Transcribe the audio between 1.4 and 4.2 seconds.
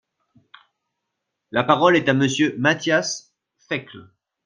La parole est à Monsieur Matthias Fekl.